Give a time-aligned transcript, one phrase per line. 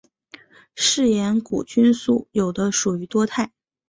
[0.73, 3.51] 嗜盐古菌素有的属于多肽。